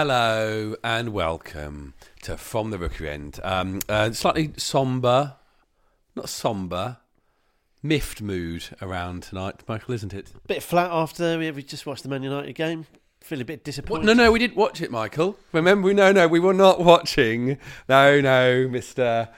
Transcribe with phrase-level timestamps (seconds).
[0.00, 1.92] Hello and welcome
[2.22, 3.40] to From the Rookery End.
[3.42, 5.34] Um, uh, slightly somber,
[6.14, 6.98] not somber,
[7.82, 10.30] miffed mood around tonight, Michael, isn't it?
[10.44, 12.86] A bit flat after we we just watched the Man United game.
[13.22, 13.64] Feel a bit What?
[13.64, 14.06] disappointed.
[14.06, 15.36] No, no, we didn't watch it, Michael.
[15.50, 17.58] Remember, we no, no, we were not watching.
[17.88, 19.28] No, no, Mister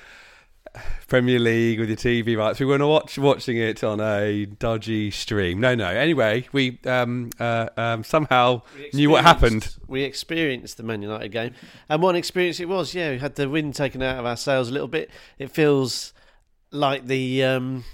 [1.09, 2.61] Premier League with your TV rights.
[2.61, 5.61] We weren't watch, watching it on a dodgy stream.
[5.61, 5.89] No, no.
[5.89, 9.77] Anyway, we um, uh, um, somehow We knew what happened.
[9.89, 11.55] We experienced the Man United game,
[11.89, 12.95] and one experience it was.
[12.95, 15.11] Yeah, we had the wind taken out of our sails a little bit.
[15.39, 16.13] It feels
[16.71, 17.85] like the um,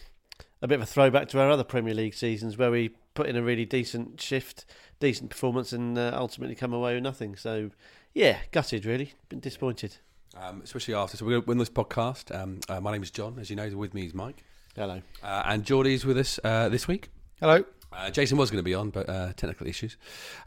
[0.60, 3.36] a bit of a throwback to our other Premier League seasons, where we put in
[3.36, 4.66] a really decent shift,
[5.00, 7.36] decent performance, and uh, ultimately come away with nothing.
[7.36, 7.70] So,
[8.12, 8.84] yeah, gutted.
[8.84, 9.96] Really, been disappointed.
[10.38, 11.16] Um, especially after.
[11.16, 12.34] So we're going to win this podcast.
[12.34, 13.38] Um, uh, my name is John.
[13.38, 14.42] As you know, with me is Mike.
[14.74, 15.00] Hello.
[15.22, 17.08] Uh, and Geordie's with us uh, this week.
[17.40, 17.64] Hello.
[17.96, 19.96] Uh, Jason was going to be on, but uh, technical issues.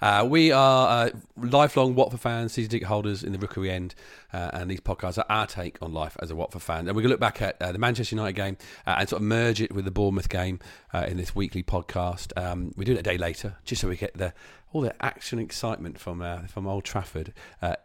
[0.01, 3.95] Uh, we are uh, lifelong Watford fans, season ticket holders in the Rookery End,
[4.31, 6.87] uh, and these podcasts are our take on life as a Watford fan.
[6.87, 9.27] And we're going to look back at uh, the Manchester United game and sort of
[9.27, 10.59] merge it with the Bournemouth game
[10.93, 12.37] in this weekly podcast.
[12.39, 14.33] Um, we do it a day later, just so we get the
[14.71, 17.33] all the action, and excitement from from Old Trafford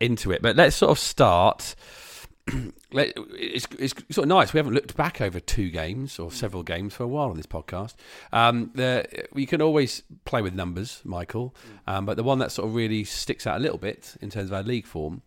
[0.01, 0.43] into it.
[0.43, 1.75] But let's sort of start.
[2.97, 4.53] It's, it's sort of nice.
[4.53, 7.47] We haven't looked back over two games or several games for a while on this
[7.47, 7.95] podcast.
[8.33, 11.57] Um, the, we can always play with numbers, Michael,
[11.89, 14.51] um, but the one that sort of really sticks out a little bit in terms
[14.51, 15.23] of our league form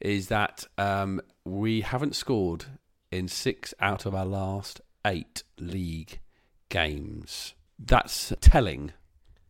[0.00, 2.64] is that um, we haven't scored
[3.10, 6.20] in six out of our last eight league
[6.70, 7.54] games.
[7.78, 8.92] That's telling.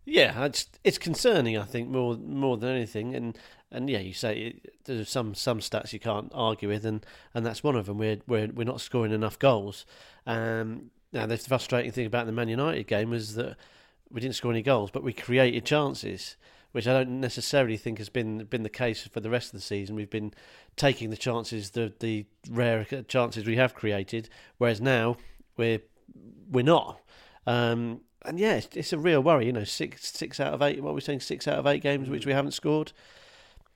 [0.05, 1.57] Yeah, it's it's concerning.
[1.57, 3.39] I think more more than anything, and
[3.73, 7.05] and yeah, you say there's some some stats you can't argue with, and,
[7.35, 7.99] and that's one of them.
[7.99, 9.87] We're we're we're not scoring enough goals.
[10.27, 13.57] Um, now the frustrating thing about the Man United game was that
[14.11, 16.37] we didn't score any goals, but we created chances,
[16.73, 19.65] which I don't necessarily think has been been the case for the rest of the
[19.65, 19.95] season.
[19.95, 20.35] We've been
[20.77, 24.29] taking the chances, the the rare chances we have created,
[24.59, 25.17] whereas now
[25.57, 25.81] we're
[26.51, 27.01] we're not.
[27.47, 29.47] Um, and yeah, it's, it's a real worry.
[29.47, 30.83] You know, six six out of eight.
[30.83, 32.93] What we're saying, six out of eight games which we haven't scored.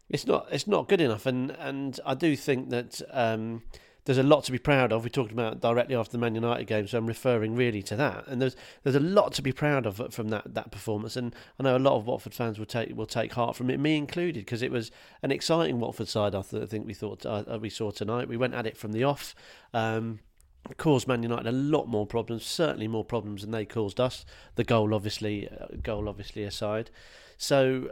[0.09, 3.63] It's not it's not good enough, and and I do think that um,
[4.05, 5.03] there's a lot to be proud of.
[5.03, 8.27] We talked about directly after the Man United game, so I'm referring really to that.
[8.27, 11.63] And there's there's a lot to be proud of from that that performance, and I
[11.63, 14.45] know a lot of Watford fans will take will take heart from it, me included,
[14.45, 14.91] because it was
[15.23, 16.35] an exciting Watford side.
[16.35, 18.29] I, th- I think we thought uh, we saw tonight.
[18.29, 19.35] We went at it from the off.
[19.73, 20.21] Um,
[20.77, 24.25] caused Man United a lot more problems, certainly more problems than they caused us.
[24.55, 26.91] The goal, obviously, uh, goal obviously aside.
[27.37, 27.91] So,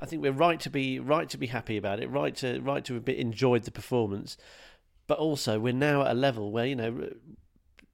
[0.00, 2.84] I think we're right to be right to be happy about it, right to right
[2.84, 4.36] to have enjoyed the performance,
[5.06, 7.08] but also we're now at a level where you know.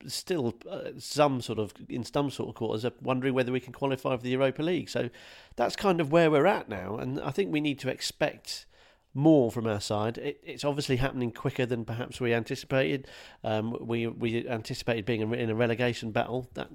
[0.07, 3.73] Still, uh, some sort of in some sort of quarters are wondering whether we can
[3.73, 4.89] qualify for the Europa League.
[4.89, 5.11] So
[5.57, 8.65] that's kind of where we're at now, and I think we need to expect
[9.13, 10.17] more from our side.
[10.19, 13.09] It, it's obviously happening quicker than perhaps we anticipated.
[13.43, 16.49] Um, we we anticipated being in a relegation battle.
[16.55, 16.71] That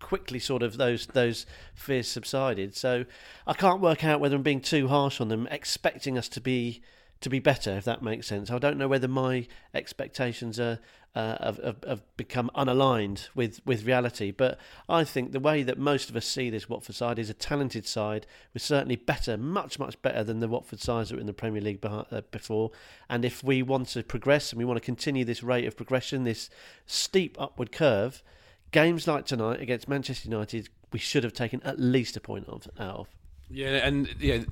[0.00, 2.76] quickly sort of those those fears subsided.
[2.76, 3.04] So
[3.46, 6.82] I can't work out whether I'm being too harsh on them, expecting us to be
[7.20, 8.50] to be better, if that makes sense.
[8.50, 10.78] I don't know whether my expectations are
[11.14, 14.58] uh, have, have, have become unaligned with, with reality, but
[14.88, 17.86] I think the way that most of us see this Watford side is a talented
[17.86, 18.26] side.
[18.54, 21.60] We're certainly better, much much better than the Watford sides that were in the Premier
[21.60, 22.70] League uh, before.
[23.08, 26.24] And if we want to progress and we want to continue this rate of progression,
[26.24, 26.50] this
[26.86, 28.22] steep upward curve,
[28.70, 32.68] games like tonight against Manchester United, we should have taken at least a point of,
[32.78, 33.08] out of.
[33.50, 34.44] Yeah, and yeah,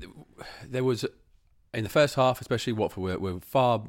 [0.67, 1.05] there was
[1.73, 3.83] in the first half, especially Watford were, were far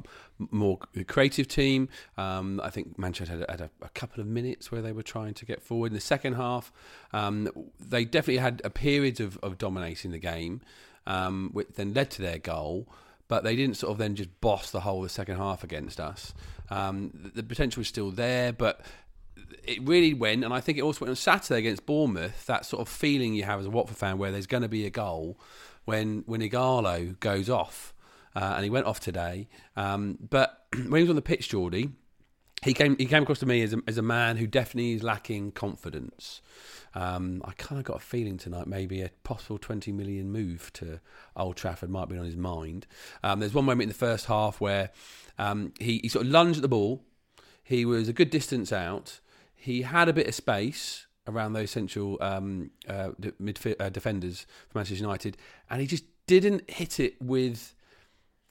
[0.50, 1.88] more creative team.
[2.17, 5.35] Um, I think Manchester had, had a, a, couple of minutes where they were trying
[5.35, 5.88] to get forward.
[5.88, 6.73] In the second half,
[7.12, 7.49] um,
[7.81, 10.61] they definitely had a period of, of dominating the game,
[11.06, 12.88] um, which then led to their goal.
[13.29, 16.00] But they didn't sort of then just boss the whole of the second half against
[16.00, 16.35] us.
[16.70, 18.81] Um, the potential was still there, but
[19.65, 22.47] it really went, and I think it also went on Saturday against Bournemouth.
[22.47, 24.87] That sort of feeling you have as a Watford fan, where there's going to be
[24.87, 25.39] a goal
[25.85, 27.95] when when Ighalo goes off,
[28.35, 29.49] uh, and he went off today.
[29.77, 31.91] Um, but when he was on the pitch, Geordie,
[32.62, 35.03] he came he came across to me as a, as a man who definitely is
[35.03, 36.41] lacking confidence.
[36.94, 41.01] Um, I kind of got a feeling tonight maybe a possible 20 million move to
[41.37, 42.87] Old Trafford might be on his mind.
[43.23, 44.91] Um, there's one moment in the first half where
[45.39, 47.05] um, he, he sort of lunged at the ball.
[47.62, 49.21] He was a good distance out.
[49.58, 53.10] He had a bit of space around those central um, uh,
[53.43, 55.37] midf- uh, defenders for Manchester United,
[55.69, 57.75] and he just didn't hit it with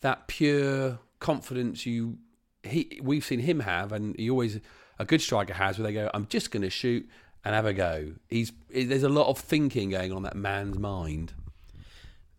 [0.01, 2.17] that pure confidence you
[2.63, 4.59] he we've seen him have, and he always
[4.99, 7.07] a good striker has, where they go, "I'm just going to shoot
[7.43, 11.33] and have a go." He's there's a lot of thinking going on that man's mind.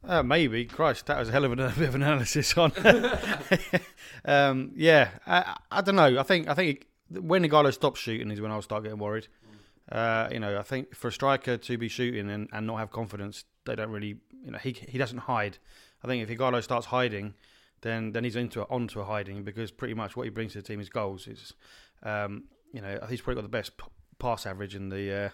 [0.06, 0.64] Uh, maybe.
[0.64, 2.72] Christ, that was a hell of a bit of analysis on.
[4.24, 6.18] um, yeah, I, I, don't know.
[6.18, 9.28] I think I think when Ighalo stops shooting is when I'll start getting worried.
[9.90, 12.90] Uh, you know, I think for a striker to be shooting and, and not have
[12.90, 14.16] confidence, they don't really.
[14.44, 15.58] You know, he he doesn't hide.
[16.02, 17.34] I think if Ighalo starts hiding,
[17.80, 20.58] then then he's into a, onto a hiding because pretty much what he brings to
[20.58, 21.26] the team is goals.
[21.26, 21.54] It's
[22.02, 23.72] um, you know he's probably got the best
[24.18, 25.12] pass average in the.
[25.12, 25.28] Uh,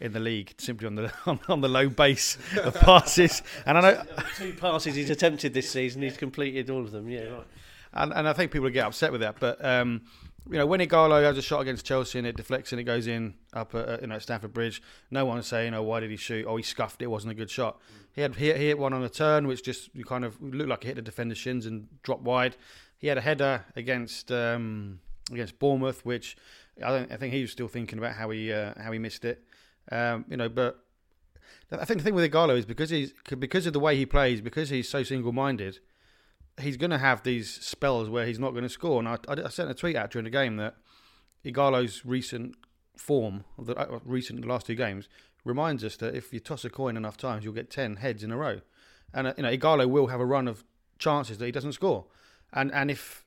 [0.00, 3.40] in the league simply on the on, on the low base of passes.
[3.64, 4.04] And I know
[4.36, 7.08] two passes he's attempted this season, he's completed all of them.
[7.08, 7.46] Yeah, right.
[7.92, 9.64] And and I think people get upset with that, but.
[9.64, 10.02] Um,
[10.50, 13.06] you know, when Ighalo has a shot against Chelsea and it deflects and it goes
[13.06, 16.46] in up at you know Stamford Bridge, no one's saying, "Oh, why did he shoot?
[16.46, 17.04] Oh, he scuffed it.
[17.04, 17.78] it wasn't a good shot."
[18.12, 20.68] He had he hit, he hit one on a turn, which just kind of looked
[20.68, 22.56] like he hit the defender's shins and dropped wide.
[22.98, 25.00] He had a header against um,
[25.30, 26.36] against Bournemouth, which
[26.84, 27.12] I don't.
[27.12, 29.44] I think he was still thinking about how he uh, how he missed it.
[29.90, 30.78] Um, you know, but
[31.70, 34.40] I think the thing with Ighalo is because he's because of the way he plays,
[34.40, 35.78] because he's so single-minded,
[36.60, 38.98] he's going to have these spells where he's not going to score.
[38.98, 40.76] And I, I, sent a tweet out during the game that
[41.44, 42.56] Ighalo's recent
[42.96, 45.08] form, of the uh, recent the last two games,
[45.44, 48.30] reminds us that if you toss a coin enough times, you'll get ten heads in
[48.30, 48.60] a row.
[49.12, 50.64] And uh, you know, Ighalo will have a run of
[50.98, 52.06] chances that he doesn't score.
[52.52, 53.24] And and if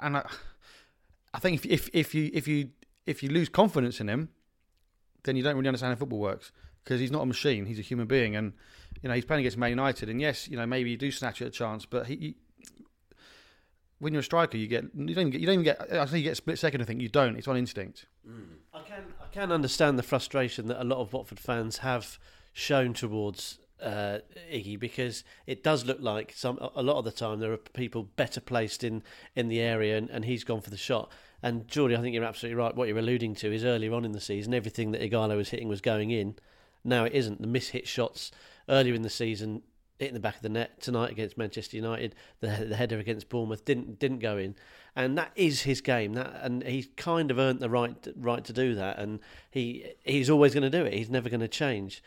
[0.00, 0.28] and I,
[1.34, 2.70] I think if if if you if you
[3.06, 4.30] if you lose confidence in him,
[5.24, 6.52] then you don't really understand how football works
[6.88, 7.66] because he's not a machine.
[7.66, 8.54] He's a human being, and
[9.02, 10.08] you know he's playing against Man United.
[10.08, 12.36] And yes, you know maybe you do snatch at a chance, but he, he,
[13.98, 15.92] when you're a striker, you get you don't even get you don't even get.
[15.92, 16.80] I think you get split second.
[16.80, 17.36] I think you don't.
[17.36, 18.06] It's on instinct.
[18.26, 18.56] Mm.
[18.72, 22.18] I can I can understand the frustration that a lot of Watford fans have
[22.54, 24.20] shown towards uh,
[24.50, 28.04] Iggy because it does look like some a lot of the time there are people
[28.16, 29.02] better placed in
[29.36, 31.12] in the area and, and he's gone for the shot.
[31.42, 32.74] And Geordie, I think you're absolutely right.
[32.74, 35.68] What you're alluding to is earlier on in the season, everything that Ighalo was hitting
[35.68, 36.34] was going in.
[36.84, 37.40] Now it isn't.
[37.40, 38.30] The miss-hit shots
[38.68, 39.62] earlier in the season,
[39.98, 43.64] hitting the back of the net tonight against Manchester United, the, the header against Bournemouth
[43.64, 44.54] didn't didn't go in,
[44.96, 46.14] and that is his game.
[46.14, 49.20] That and he's kind of earned the right right to do that, and
[49.50, 50.94] he he's always going to do it.
[50.94, 52.02] He's never going to change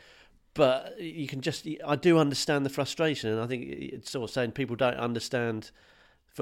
[0.53, 4.33] but you can just I do understand the frustration, and I think it's sort of
[4.33, 5.71] saying people don't understand.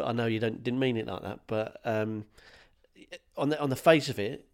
[0.01, 2.25] I know you don't didn't mean it like that, but um,
[3.37, 4.47] on the on the face of it,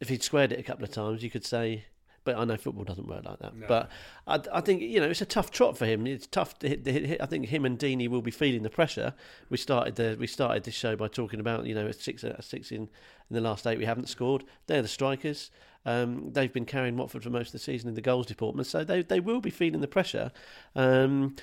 [0.00, 1.84] if he'd squared it a couple of times, you could say.
[2.28, 3.56] But I know football doesn't work like that.
[3.56, 3.66] No.
[3.66, 3.90] But
[4.26, 6.06] I, I, think you know it's a tough trot for him.
[6.06, 8.68] It's tough to hit, hit, hit, I think him and Deeney will be feeling the
[8.68, 9.14] pressure.
[9.48, 12.82] We started the we started this show by talking about you know six six in,
[12.82, 12.90] in
[13.30, 14.44] the last eight we haven't scored.
[14.66, 15.50] They're the strikers.
[15.86, 18.84] Um, they've been carrying Watford for most of the season in the goals department, so
[18.84, 20.30] they they will be feeling the pressure.
[20.76, 21.34] Um,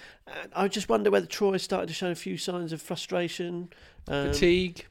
[0.55, 3.69] I just wonder whether Troy started to show a few signs of frustration,
[4.07, 4.85] um, fatigue.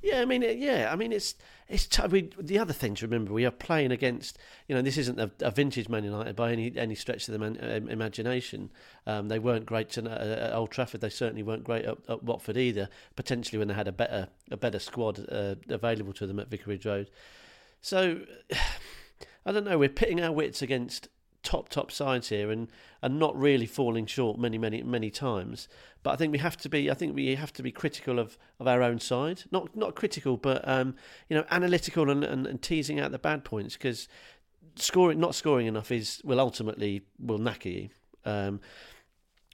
[0.00, 1.34] Yeah, I mean, yeah, I mean, it's
[1.68, 3.32] it's the other thing to remember.
[3.32, 4.38] We are playing against,
[4.68, 7.38] you know, this isn't a, a vintage Man United by any any stretch of the
[7.38, 7.56] man,
[7.88, 8.70] imagination.
[9.06, 11.00] Um, they weren't great to, uh, at Old Trafford.
[11.00, 12.88] They certainly weren't great at, at, Watford either.
[13.16, 16.84] Potentially when they had a better a better squad uh, available to them at Vicarage
[16.84, 17.10] Road.
[17.80, 18.20] So,
[19.46, 19.78] I don't know.
[19.78, 21.08] We're pitting our wits against
[21.44, 22.68] top top sides here and
[23.02, 25.68] and not really falling short many many many times.
[26.02, 28.36] But I think we have to be I think we have to be critical of,
[28.58, 29.44] of our own side.
[29.52, 30.96] Not not critical but um,
[31.28, 34.08] you know analytical and, and, and teasing out the bad points because
[34.76, 37.88] scoring not scoring enough is will ultimately will knacker you.
[38.24, 38.60] Um,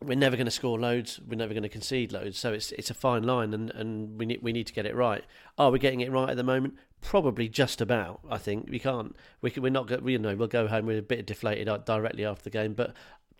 [0.02, 1.21] we're never going to score loads.
[1.26, 2.38] We're never going to concede loads.
[2.38, 4.95] So it's it's a fine line, and, and we need we need to get it
[4.95, 5.25] right.
[5.59, 6.75] Are we getting it right at the moment?
[7.02, 8.21] Probably just about.
[8.30, 9.14] I think we can't.
[9.42, 10.02] We can, we're not.
[10.02, 12.95] We you know we'll go home with a bit deflated directly after the game, but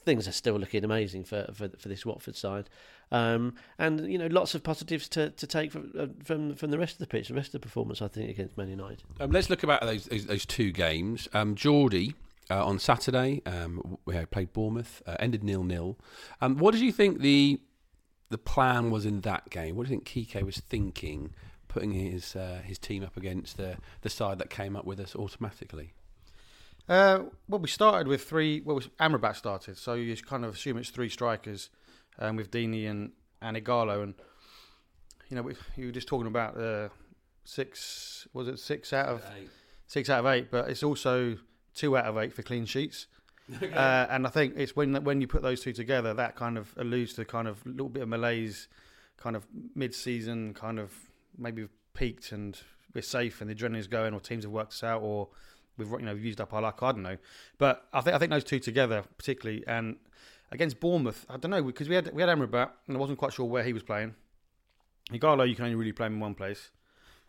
[0.05, 2.69] things are still looking amazing for for, for this Watford side.
[3.11, 6.79] Um, and you know lots of positives to, to take from, uh, from from the
[6.79, 8.03] rest of the pitch, the rest of the performance.
[8.03, 9.03] I think against Man United.
[9.19, 11.27] Um, let's look about those those, those two games.
[11.33, 12.15] Um, Geordie
[12.51, 13.43] uh, on Saturday.
[13.47, 15.99] Um, we played Bournemouth, uh, ended nil nil.
[16.41, 17.61] Um, what did you think the
[18.31, 19.77] the plan was in that game?
[19.77, 21.35] What do you think Quique was thinking,
[21.69, 25.15] putting his uh, his team up against the the side that came up with us
[25.15, 25.93] automatically?
[26.89, 28.61] Uh, well, we started with three.
[28.63, 31.71] Well, Amrabat started, so you kind of assume it's three strikers,
[32.19, 34.15] um, with Deeney and and Ighalo, and
[35.29, 36.89] you know we, you were just talking about uh,
[37.45, 38.27] six.
[38.33, 39.49] Was it six out of eight.
[39.87, 40.51] six out of eight?
[40.51, 41.37] But it's also
[41.75, 43.07] two out of eight for clean sheets.
[43.61, 43.73] Okay.
[43.75, 46.73] Uh, and I think it's when when you put those two together, that kind of
[46.77, 48.69] alludes to kind of a little bit of malaise,
[49.17, 50.93] kind of mid-season, kind of
[51.37, 52.57] maybe peaked and
[52.95, 55.31] we're safe and the adrenaline's going, or teams have worked us out, or
[55.77, 56.79] we've you know used up our luck.
[56.83, 57.17] I don't know,
[57.59, 59.97] but I think I think those two together, particularly, and
[60.53, 63.33] against Bournemouth, I don't know because we had we had Amrabat and I wasn't quite
[63.33, 64.15] sure where he was playing.
[65.11, 66.71] Ighalo, you can only really play him in one place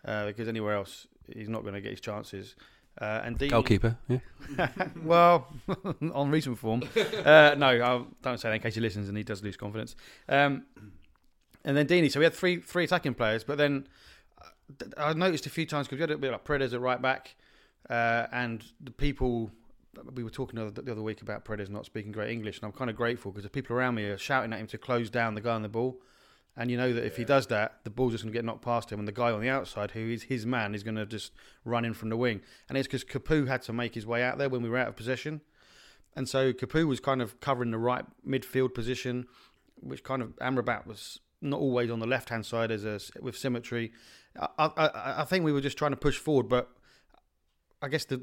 [0.05, 2.55] uh, because anywhere else he's not going to get his chances.
[2.99, 4.19] Uh, and Deeney, Goalkeeper, yeah.
[5.03, 5.47] well,
[6.13, 6.83] on recent form.
[7.23, 9.95] Uh, no, I don't say that in case he listens and he does lose confidence.
[10.27, 10.65] Um,
[11.63, 12.11] and then Deeney.
[12.11, 13.87] So we had three three attacking players, but then
[14.41, 17.01] uh, I noticed a few times because we had a bit like Paredes at right
[17.01, 17.35] back,
[17.89, 19.51] uh, and the people.
[20.13, 22.65] We were talking the other, the other week about Paredes not speaking great English, and
[22.65, 25.09] I'm kind of grateful because the people around me are shouting at him to close
[25.09, 25.97] down the guy on the ball.
[26.57, 28.61] And you know that if he does that, the ball's just going to get knocked
[28.61, 31.05] past him, and the guy on the outside, who is his man, is going to
[31.05, 31.31] just
[31.63, 32.41] run in from the wing.
[32.67, 34.89] And it's because Capoue had to make his way out there when we were out
[34.89, 35.41] of possession.
[36.15, 39.27] And so Capoue was kind of covering the right midfield position,
[39.75, 43.37] which kind of Amrabat was not always on the left hand side as a, with
[43.37, 43.93] symmetry.
[44.39, 44.89] I, I,
[45.21, 46.69] I think we were just trying to push forward, but
[47.81, 48.21] I guess the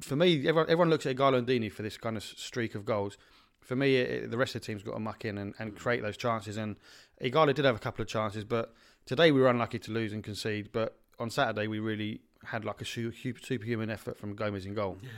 [0.00, 2.84] for me, everyone, everyone looks at Ighalo and Deeney for this kind of streak of
[2.84, 3.18] goals.
[3.64, 6.02] For me, it, the rest of the team's got to muck in and, and create
[6.02, 6.56] those chances.
[6.56, 6.76] And
[7.20, 8.74] Ighalo did have a couple of chances, but
[9.06, 10.70] today we were unlucky to lose and concede.
[10.72, 14.98] But on Saturday, we really had like a superhuman effort from Gomes in goal.
[15.02, 15.08] Yeah.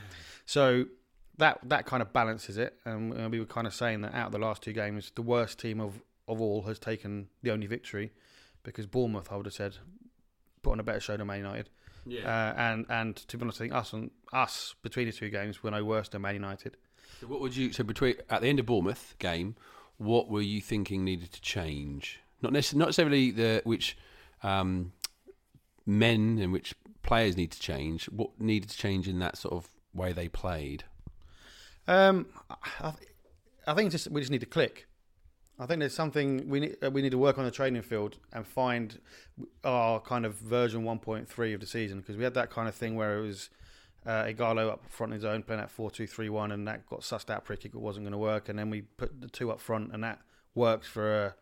[0.45, 0.85] So
[1.39, 2.79] that that kind of balances it.
[2.85, 5.59] And we were kind of saying that out of the last two games, the worst
[5.59, 8.13] team of, of all has taken the only victory
[8.63, 9.77] because Bournemouth, I would have said,
[10.63, 11.71] put on a better show than Man United.
[12.07, 12.21] Yeah.
[12.23, 15.63] Uh, and and to be honest, I think us and us between the two games
[15.63, 16.77] were no worse than Man United.
[17.21, 19.57] So what would you so between at the end of Bournemouth game?
[19.99, 22.21] what were you thinking needed to change?
[22.43, 23.97] Not necessarily, not necessarily the which
[24.43, 24.93] um,
[25.87, 28.07] men and which players need to change.
[28.07, 30.85] What needed to change in that sort of way they played?
[31.89, 32.27] Um,
[32.81, 32.93] I,
[33.67, 34.87] I think just we just need to click.
[35.59, 36.77] I think there's something we need.
[36.83, 39.01] Uh, we need to work on the training field and find
[39.65, 42.97] our kind of version 1.3 of the season because we had that kind of thing
[42.97, 43.49] where it was
[44.07, 46.87] uh, Ighalo up front in his own, playing at 4 2 3 1, and that
[46.87, 47.75] got sussed out pretty quick.
[47.75, 48.49] It wasn't going to work.
[48.49, 50.21] And then we put the two up front, and that
[50.55, 51.35] worked for a,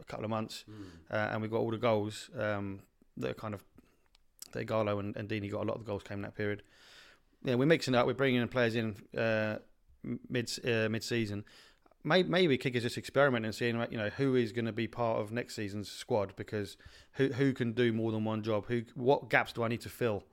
[0.00, 0.64] a couple of months.
[0.68, 0.84] Mm.
[1.10, 2.80] Uh, and we got all the goals um,
[3.16, 3.62] that kind of.
[4.52, 6.64] That Ighalo and, and Deeney got a lot of the goals came in that period.
[7.44, 8.06] Yeah, we're mixing it up.
[8.06, 9.58] We're bringing in players in uh,
[10.28, 11.44] mid uh, mid season.
[12.02, 15.20] Maybe, maybe Kickers just experimenting and seeing you know who is going to be part
[15.20, 16.76] of next season's squad because
[17.12, 18.66] who who can do more than one job.
[18.66, 20.24] Who what gaps do I need to fill?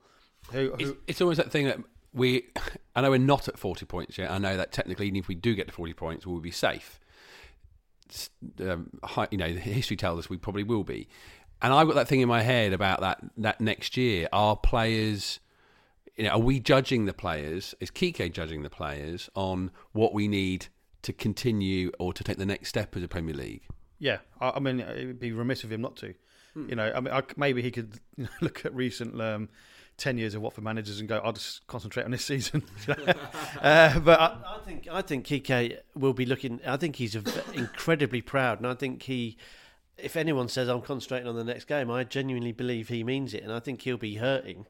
[0.50, 0.74] Who, who?
[0.78, 1.78] It's, it's, always that thing that
[2.12, 2.44] we.
[2.96, 4.30] I know we're not at forty points yet.
[4.30, 7.00] I know that technically, even if we do get to forty points, we'll be safe.
[8.60, 11.08] Um, high, you know, history tells us we probably will be.
[11.60, 14.28] And I've got that thing in my head about that that next year.
[14.32, 15.40] Are players,
[16.16, 17.74] you know, are we judging the players?
[17.80, 20.68] Is Quique judging the players on what we need
[21.02, 23.62] to continue or to take the next step as a Premier League?
[23.98, 26.14] Yeah, I, I mean, it would be remiss of him not to.
[26.54, 26.68] Hmm.
[26.68, 27.98] You know, I mean, I, maybe he could
[28.40, 29.48] look at recent um,
[29.98, 32.62] ten years of Watford managers and go, I'll just concentrate on this season.
[32.88, 36.60] uh, but I, I, think I think Quique will be looking.
[36.66, 37.14] I think he's
[37.52, 39.36] incredibly proud, and I think he.
[39.98, 43.42] If anyone says I'm concentrating on the next game, I genuinely believe he means it,
[43.42, 44.64] and I think he'll be hurting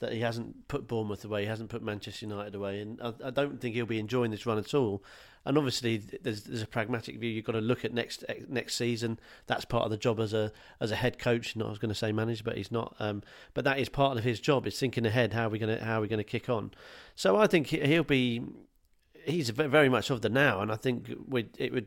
[0.00, 3.30] that he hasn't put Bournemouth away, he hasn't put Manchester United away, and I, I
[3.30, 5.02] don't think he'll be enjoying this run at all
[5.46, 7.30] and obviously there's there's a pragmatic view.
[7.30, 9.18] You've got to look at next next season.
[9.46, 11.54] That's part of the job as a as a head coach.
[11.56, 12.94] Not I was going to say manager, but he's not.
[12.98, 13.22] Um,
[13.52, 14.66] but that is part of his job.
[14.66, 15.32] Is thinking ahead.
[15.32, 16.70] How are we going to how are we going to kick on?
[17.14, 18.42] So I think he'll be.
[19.24, 21.86] He's very much of the now, and I think it would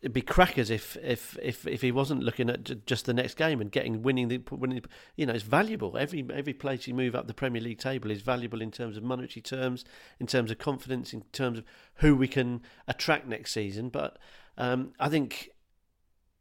[0.00, 3.60] it'd be crackers if if if if he wasn't looking at just the next game
[3.60, 4.82] and getting winning the winning.
[5.16, 5.96] You know, it's valuable.
[5.96, 9.02] Every every place you move up the Premier League table is valuable in terms of
[9.02, 9.84] monetary terms,
[10.20, 11.64] in terms of confidence, in terms of
[11.96, 13.88] who we can attract next season.
[13.88, 14.18] But
[14.56, 15.50] um, I think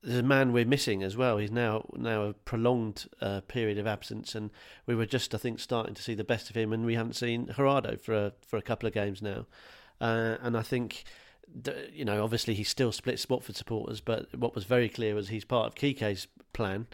[0.03, 1.37] there's a man we're missing as well.
[1.37, 4.51] He's now now a prolonged uh, period of absence, and
[4.85, 7.15] we were just I think starting to see the best of him, and we haven't
[7.15, 9.47] seen Gerardo for a, for a couple of games now,
[9.99, 11.03] uh, and I think
[11.93, 15.45] you know, obviously he still splits Watford supporters, but what was very clear was he's
[15.45, 16.87] part of Quique's plan.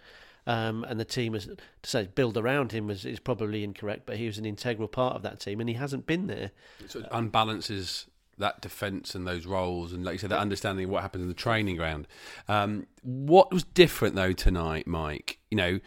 [0.45, 4.17] Um, and the team is to say build around him was is probably incorrect, but
[4.17, 6.51] he was an integral part of that team, and he hasn't been there.
[6.87, 8.07] So it unbalances
[8.37, 11.29] that defence and those roles, and like you said, that understanding of what happens in
[11.29, 12.07] the training ground.
[12.49, 15.39] Um, what was different though tonight, Mike?
[15.49, 15.79] You know,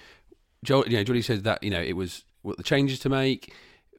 [0.64, 3.52] Joel, you know, Julie said that you know it was what the changes to make.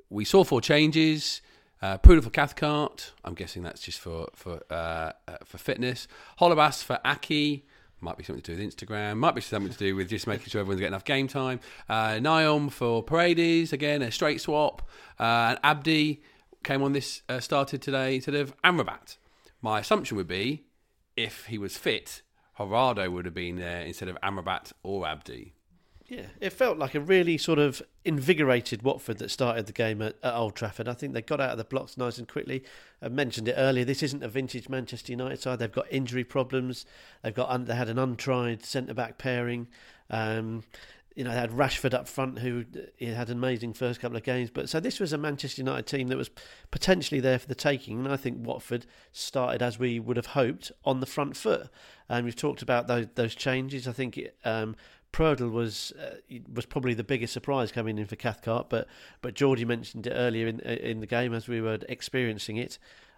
[0.10, 1.42] We saw four changes.
[1.82, 3.14] Uh, Prödl for Cathcart.
[3.24, 6.08] I'm guessing that's just for for uh, uh, for fitness.
[6.40, 7.64] Holebas for Aké.
[8.00, 9.18] Might be something to do with Instagram.
[9.18, 11.60] Might be something to do with just making sure everyone's getting enough game time.
[11.90, 13.74] Uh, Nyom for Paredes.
[13.74, 14.88] Again, a straight swap.
[15.20, 15.24] Uh,
[15.56, 16.22] and Abdi
[16.64, 19.18] came on this, uh, started today instead of Amrabat.
[19.64, 20.66] My assumption would be
[21.16, 22.22] if he was fit,
[22.60, 25.54] Horado would have been there instead of Amrabat or Abdi.
[26.08, 30.16] Yeah, it felt like a really sort of invigorated Watford that started the game at,
[30.24, 30.88] at, Old Trafford.
[30.88, 32.64] I think they got out of the blocks nice and quickly.
[33.02, 33.84] I mentioned it earlier.
[33.84, 35.60] This isn't a vintage Manchester United side.
[35.60, 36.86] They've got injury problems.
[37.24, 39.68] They've got they had an untried centre back pairing.
[40.10, 40.64] Um,
[41.18, 42.64] you know, they had Rashford up front, who
[42.96, 44.52] he had an amazing first couple of games.
[44.52, 46.30] But so this was a Manchester United team that was
[46.70, 50.72] potentially there for the taking, and I think Watford started as we would have hoped
[50.86, 51.70] on the front foot.
[52.08, 53.88] And we've talked about those those changes.
[53.88, 54.76] I think it, um,
[55.14, 56.16] Prödl was uh,
[56.54, 58.88] was probably the biggest surprise coming in for Cathcart, but
[59.22, 62.78] but Geordie mentioned it earlier in in the game as we were experiencing it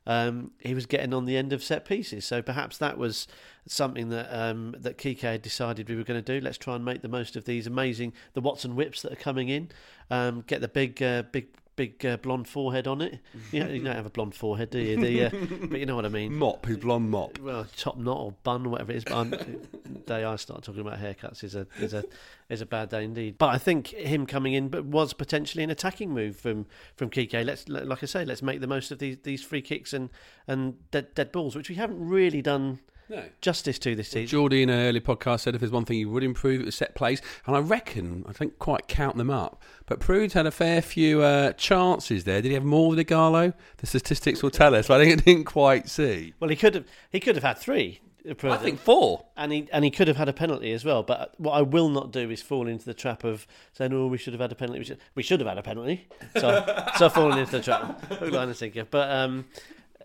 [0.10, 2.26] um, he was getting on the end of set pieces.
[2.26, 3.28] So perhaps that was
[3.68, 6.44] something that um, that Quique had decided we were going to do.
[6.44, 9.50] Let's try and make the most of these amazing the Watson whips that are coming
[9.50, 9.70] in.
[10.10, 11.48] Um, get the big uh, big
[11.80, 13.20] big uh, blonde forehead on it.
[13.52, 15.00] You, know, you don't have a blonde forehead, do you?
[15.00, 16.36] The, uh, but you know what I mean.
[16.36, 17.40] Mop, his blonde mop.
[17.40, 19.04] Well, top knot or bun, whatever it is.
[19.06, 22.04] But I'm, the day I start talking about haircuts is a is a
[22.50, 23.38] is a bad day indeed.
[23.38, 26.66] But I think him coming in, but was potentially an attacking move from
[26.98, 27.34] from Quique.
[27.34, 30.10] Let's like I say, let's make the most of these these free kicks and
[30.48, 32.80] and dead dead balls, which we haven't really done
[33.10, 33.24] no.
[33.42, 34.28] justice to this season.
[34.28, 36.76] Geordie in an early podcast said if there's one thing he would improve, it was
[36.76, 39.62] set plays, and I reckon I don't quite count them up.
[39.86, 42.42] But Prödl's had a fair few uh, chances there.
[42.42, 43.54] Did he have more than Ighalo?
[43.78, 44.88] The statistics will tell us.
[44.88, 46.34] But I think I didn't quite see.
[46.40, 46.86] Well, he could have.
[47.12, 48.02] He could have had three.
[48.28, 51.04] I think four, and he and he could have had a penalty as well.
[51.04, 54.18] But what I will not do is fall into the trap of saying, "Oh, we
[54.18, 56.06] should have had a penalty." We should, we should have had a penalty.
[56.38, 58.04] So, so falling into the trap.
[58.06, 58.86] Hook, line, and sinker.
[58.86, 59.46] But um,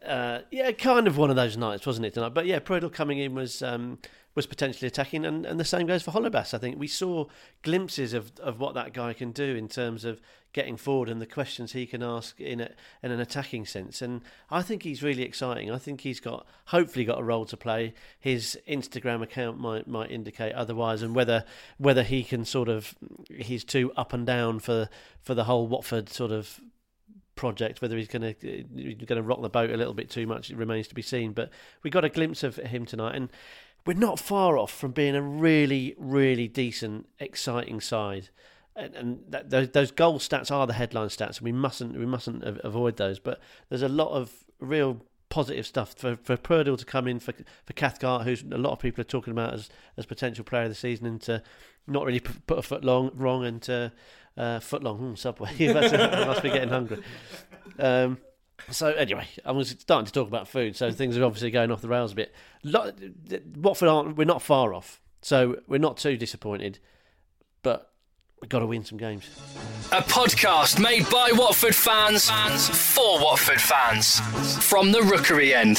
[0.07, 2.35] uh, yeah, kind of one of those nights, wasn't it tonight?
[2.35, 3.99] But yeah, Prödl coming in was um,
[4.35, 6.55] was potentially attacking, and, and the same goes for Holebas.
[6.55, 7.27] I think we saw
[7.63, 10.21] glimpses of, of what that guy can do in terms of
[10.53, 12.71] getting forward and the questions he can ask in a,
[13.03, 14.01] in an attacking sense.
[14.01, 15.71] And I think he's really exciting.
[15.71, 17.93] I think he's got hopefully got a role to play.
[18.19, 21.45] His Instagram account might might indicate otherwise, and whether
[21.79, 22.95] whether he can sort of
[23.29, 24.89] he's too up and down for
[25.21, 26.61] for the whole Watford sort of
[27.37, 27.83] project.
[27.83, 30.57] Whether he's going to going to rock the boat a little bit too much, it
[30.57, 31.33] remains to be seen.
[31.33, 31.51] But
[31.83, 33.31] we got a glimpse of him tonight, and
[33.87, 38.31] we're not far off from being a really, really decent, exciting side.
[38.77, 41.41] And, and that, those, those goal stats are the headline stats.
[41.41, 43.19] We mustn't we mustn't avoid those.
[43.19, 47.33] But there's a lot of real positive stuff for for Prödl to come in for
[47.65, 50.71] for Cathcart, who's a lot of people are talking about as as potential player of
[50.71, 51.43] the season, and to
[51.87, 53.93] not really put a foot long wrong and to
[54.37, 55.51] uh, foot long hmm, subway.
[55.61, 57.03] I must be getting hungry.
[57.79, 58.19] Um,
[58.71, 61.81] so anyway, I was starting to talk about food, so things are obviously going off
[61.81, 62.35] the rails a bit.
[63.57, 66.79] Watford aren't we're not far off, so we're not too disappointed,
[67.63, 67.93] but
[68.41, 69.29] we've got to win some games.
[69.93, 74.21] A podcast made by Watford fans, fans for Watford fans
[74.65, 75.77] from the Rookery End.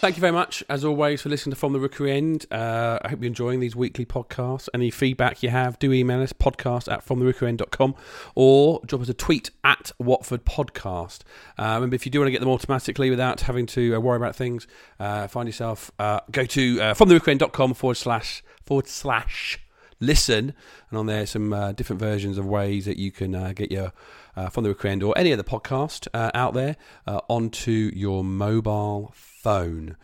[0.00, 2.46] Thank you very much, as always, for listening to From the Rookery End.
[2.52, 4.68] Uh, I hope you're enjoying these weekly podcasts.
[4.72, 7.96] Any feedback you have, do email us, podcast at fromtherookeryend.com
[8.36, 11.22] or drop us a tweet at Watford Podcast.
[11.58, 14.16] Uh, remember, if you do want to get them automatically without having to uh, worry
[14.16, 14.68] about things,
[15.00, 19.58] uh, find yourself, uh, go to uh, fromtherookeryend.com forward slash, forward slash
[20.00, 20.54] listen.
[20.90, 23.92] And on there, some uh, different versions of ways that you can get your
[24.50, 29.12] From the Rookery End or any other podcast out there onto your mobile
[29.48, 29.96] phone.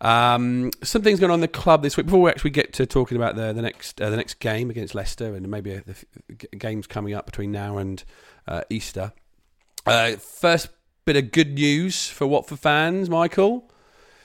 [0.00, 2.06] Um, some things going on in the club this week.
[2.06, 4.94] Before we actually get to talking about the the next uh, the next game against
[4.94, 8.02] Leicester and maybe the games coming up between now and
[8.48, 9.12] uh, Easter.
[9.86, 10.68] Uh, first
[11.04, 13.70] bit of good news for Watford fans, Michael.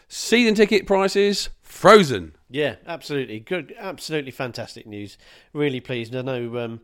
[0.07, 2.35] Season ticket prices frozen.
[2.55, 5.17] Yeah, absolutely good, absolutely fantastic news.
[5.51, 6.15] Really pleased.
[6.15, 6.57] I know.
[6.57, 6.79] Um,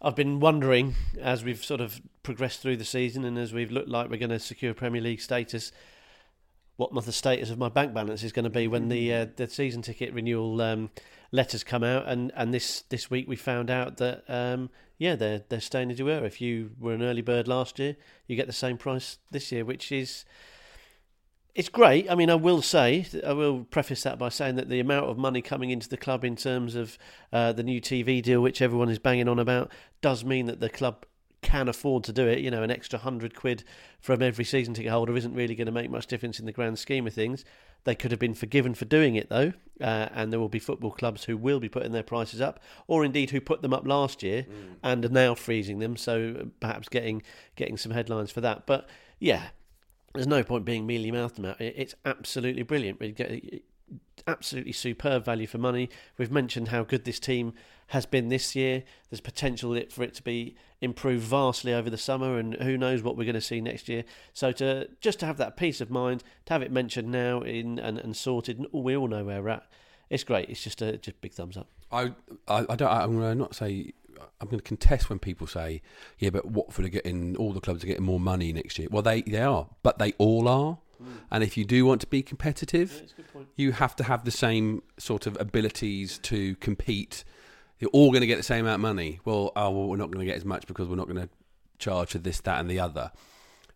[0.00, 3.88] I've been wondering as we've sort of progressed through the season and as we've looked
[3.88, 5.70] like we're going to secure Premier League status,
[6.74, 9.22] what the status of my bank balance is going to be when the mm.
[9.22, 10.90] uh, the season ticket renewal um,
[11.30, 12.08] letters come out.
[12.08, 16.00] And, and this, this week we found out that um, yeah they're they're staying as
[16.00, 16.24] you were.
[16.24, 17.94] If you were an early bird last year,
[18.26, 20.24] you get the same price this year, which is
[21.54, 22.10] it's great.
[22.10, 25.18] I mean, I will say, I will preface that by saying that the amount of
[25.18, 26.96] money coming into the club in terms of
[27.32, 30.70] uh, the new TV deal, which everyone is banging on about, does mean that the
[30.70, 31.04] club
[31.42, 33.64] can afford to do it, you know, an extra hundred quid
[34.00, 36.78] from every season ticket holder isn't really going to make much difference in the grand
[36.78, 37.44] scheme of things.
[37.84, 40.92] They could have been forgiven for doing it though, uh, and there will be football
[40.92, 44.22] clubs who will be putting their prices up, or indeed who put them up last
[44.22, 44.76] year mm.
[44.84, 45.96] and are now freezing them.
[45.96, 47.22] So perhaps getting
[47.56, 48.64] getting some headlines for that.
[48.66, 48.88] But
[49.18, 49.48] yeah,
[50.14, 51.74] there's no point being mealy mouthed about it.
[51.76, 53.00] It's absolutely brilliant.
[53.00, 53.62] We get
[54.26, 55.88] absolutely superb value for money.
[56.18, 57.54] We've mentioned how good this team
[57.88, 58.84] has been this year.
[59.10, 63.16] There's potential for it to be improved vastly over the summer, and who knows what
[63.16, 64.04] we're going to see next year.
[64.32, 67.78] So to just to have that peace of mind, to have it mentioned now in
[67.78, 69.66] and, and sorted, and we all know where we're at.
[70.10, 70.48] It's great.
[70.50, 71.68] It's just a just big thumbs up.
[71.90, 72.12] I
[72.48, 72.88] I, I don't.
[72.88, 73.92] I'm going to not say.
[74.40, 75.82] I'm going to contest when people say,
[76.18, 79.02] "Yeah, but Watford are getting all the clubs are getting more money next year." Well,
[79.02, 80.78] they they are, but they all are.
[81.02, 81.06] Mm.
[81.30, 84.82] And if you do want to be competitive, yeah, you have to have the same
[84.98, 87.24] sort of abilities to compete
[87.82, 89.18] you're all going to get the same amount of money.
[89.24, 91.28] Well, oh, well, we're not going to get as much because we're not going to
[91.80, 93.10] charge for this, that, and the other.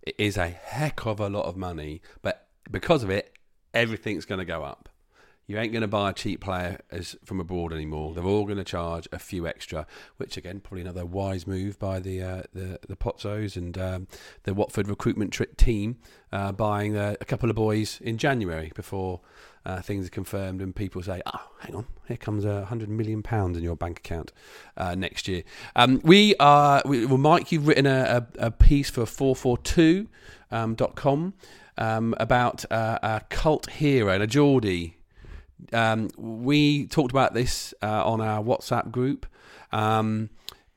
[0.00, 3.34] It is a heck of a lot of money, but because of it,
[3.74, 4.88] everything's going to go up.
[5.48, 8.14] You ain't going to buy a cheap player as from abroad anymore.
[8.14, 12.00] They're all going to charge a few extra, which again probably another wise move by
[12.00, 14.08] the uh, the the Pozzos and um,
[14.42, 15.98] the Watford recruitment tri- team
[16.32, 19.20] uh, buying uh, a couple of boys in January before
[19.64, 23.22] uh, things are confirmed and people say, "Oh, hang on, here comes a hundred million
[23.22, 24.32] pounds in your bank account
[24.76, 25.44] uh, next year."
[25.76, 29.58] Um, we are, we, well, Mike, you've written a, a, a piece for four four
[29.58, 30.08] two
[30.50, 31.34] um, dot com
[31.78, 34.95] um, about uh, a cult hero a Geordie
[35.72, 39.26] um, we talked about this uh, on our WhatsApp group.
[39.72, 40.30] Um,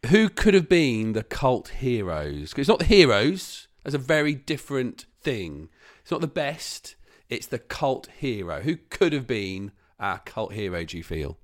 [0.07, 2.53] who could have been the cult heroes?
[2.53, 3.67] 'Cause it's not the heroes.
[3.83, 5.69] That's a very different thing.
[6.01, 6.95] It's not the best.
[7.29, 8.61] It's the cult hero.
[8.61, 10.83] Who could have been our cult hero?
[10.83, 11.37] Do you feel?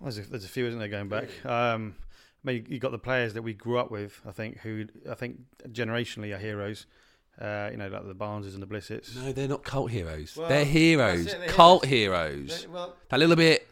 [0.00, 1.28] Well, there's, a, there's a few, isn't there, going back?
[1.46, 1.94] Um,
[2.44, 4.20] I mean, you got the players that we grew up with.
[4.26, 6.86] I think who I think generationally are heroes.
[7.40, 9.16] Uh, you know, like the Barneses and the Blissetts.
[9.16, 10.36] No, they're not cult heroes.
[10.36, 11.26] Well, they're heroes.
[11.26, 12.66] it, they're cult heroes.
[12.70, 13.66] well, That little bit.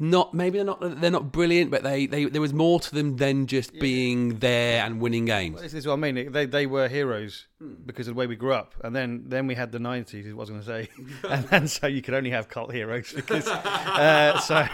[0.00, 3.16] Not maybe they're not they're not brilliant, but they, they there was more to them
[3.16, 5.60] than just being there and winning games.
[5.60, 6.30] this is what I mean.
[6.30, 7.48] They they were heroes
[7.84, 10.24] because of the way we grew up, and then then we had the '90s.
[10.24, 10.88] Is what I was going to say,
[11.28, 14.64] and, and so you could only have cult heroes because uh, so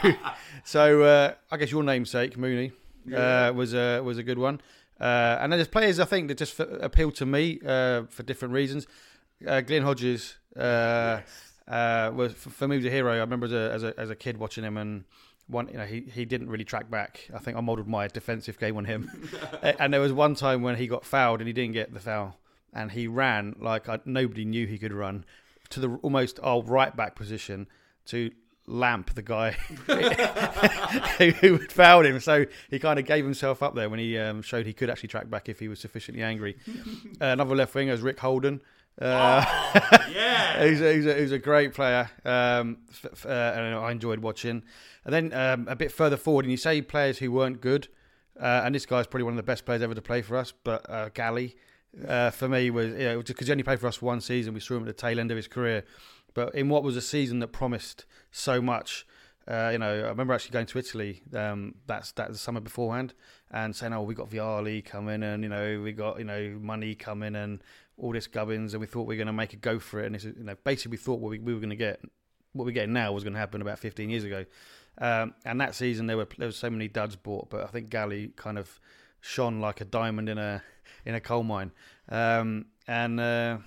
[0.62, 2.72] so uh, I guess your namesake Mooney
[3.16, 4.60] uh, was a was a good one.
[5.04, 8.22] Uh, and then there's players I think that just f- appeal to me uh, for
[8.22, 8.86] different reasons.
[9.46, 11.20] Uh, Glyn Hodges uh,
[11.68, 13.12] uh, was for me was a hero.
[13.12, 15.04] I remember as a, as a as a kid watching him and.
[15.46, 17.28] One, you know, he, he didn't really track back.
[17.34, 19.10] I think I modelled my defensive game on him.
[19.78, 22.38] And there was one time when he got fouled and he didn't get the foul,
[22.72, 25.26] and he ran like I, nobody knew he could run
[25.68, 27.66] to the almost old right back position
[28.06, 28.30] to
[28.66, 29.50] lamp the guy
[31.18, 32.20] who, had fouled him.
[32.20, 35.08] So he kind of gave himself up there when he um, showed he could actually
[35.08, 36.56] track back if he was sufficiently angry.
[37.20, 38.60] uh, another left winger is Rick Holden.
[39.00, 39.44] Uh,
[40.12, 43.90] yeah, he's, a, he's, a, he's a great player, um, f- f- uh, and I
[43.90, 44.62] enjoyed watching.
[45.04, 47.88] And then um, a bit further forward, and you say players who weren't good,
[48.40, 50.52] uh, and this guy's probably one of the best players ever to play for us.
[50.52, 51.56] But uh, Galli,
[52.06, 54.54] uh, for me, was you know, because he only played for us for one season.
[54.54, 55.84] We saw him at the tail end of his career,
[56.34, 59.06] but in what was a season that promised so much.
[59.46, 61.22] Uh, you know, I remember actually going to Italy.
[61.34, 63.12] Um, that's that the summer beforehand,
[63.50, 66.94] and saying, "Oh, we got Vialli coming, and you know, we got you know money
[66.94, 67.62] coming, and
[67.98, 70.06] all this gubbins, and we thought we were going to make a go for it."
[70.06, 72.00] And is, you know, basically, we thought what we, we were going to get,
[72.54, 74.46] what we're getting now, was going to happen about 15 years ago.
[74.96, 77.90] Um, and that season, there were there were so many duds bought, but I think
[77.90, 78.80] Galli kind of
[79.20, 80.62] shone like a diamond in a
[81.04, 81.72] in a coal mine.
[82.08, 83.58] Um, and uh,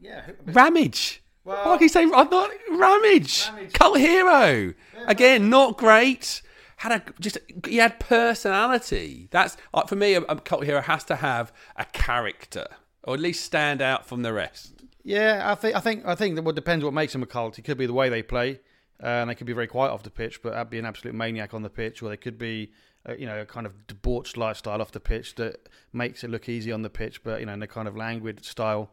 [0.00, 1.22] yeah, Ramage.
[1.44, 3.72] Well- like you say, I thought Ramage, Ramage.
[3.72, 4.74] cult hero.
[5.06, 6.42] Again, not great.
[6.76, 9.28] Had a just he had personality.
[9.30, 10.14] That's like for me.
[10.14, 12.66] A, a cult hero has to have a character,
[13.04, 14.72] or at least stand out from the rest.
[15.02, 17.58] Yeah, I think I think I think that what depends what makes them a cult.
[17.58, 18.60] It could be the way they play,
[19.02, 21.52] uh, and they could be very quiet off the pitch, but be an absolute maniac
[21.54, 22.70] on the pitch, or they could be,
[23.08, 26.48] uh, you know, a kind of debauched lifestyle off the pitch that makes it look
[26.48, 28.90] easy on the pitch, but you know, in a kind of languid style.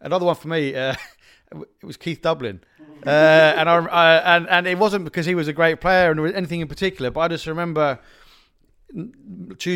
[0.00, 0.94] Another one for me, uh,
[1.52, 2.60] it was Keith Dublin,
[3.06, 6.34] uh, and I, I and and it wasn't because he was a great player and
[6.34, 7.98] anything in particular, but I just remember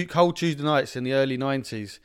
[0.09, 2.01] cold Tuesday nights in the early nineties.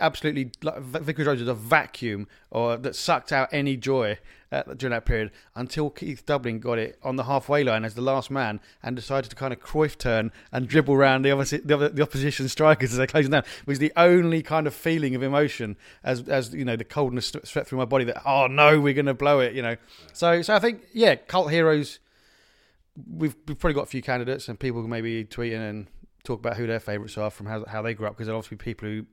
[0.00, 4.18] Absolutely, Vicarage Road was a vacuum, or that sucked out any joy
[4.52, 5.30] uh, during that period.
[5.54, 9.30] Until Keith Dublin got it on the halfway line as the last man, and decided
[9.30, 12.98] to kind of Cruyff turn and dribble around the, opposite, the, the opposition strikers as
[12.98, 13.42] they're closing down.
[13.42, 17.32] It was the only kind of feeling of emotion as as you know the coldness
[17.44, 18.04] swept through my body.
[18.04, 19.76] That oh no, we're going to blow it, you know.
[20.12, 22.00] So so I think yeah, cult heroes
[23.08, 25.86] we've, we've probably got a few candidates and people maybe tweet in and
[26.24, 28.38] talk about who their favourites are from how, how they grew up because there are
[28.38, 29.06] obviously people who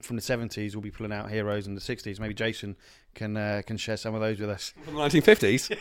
[0.00, 2.76] from the 70s will be pulling out heroes in the 60s maybe Jason
[3.14, 5.76] can uh, can share some of those with us From the 1950s.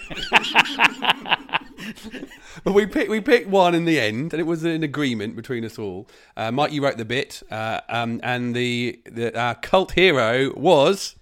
[2.63, 5.63] but we picked we picked one in the end, and it was an agreement between
[5.65, 6.08] us all.
[6.36, 11.15] Uh, Mike, you wrote the bit, uh, um, and the the uh, cult hero was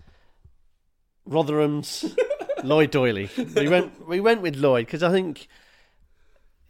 [1.25, 2.15] Rotherham's
[2.63, 3.29] Lloyd Doyley.
[3.55, 5.47] We went we went with Lloyd because I think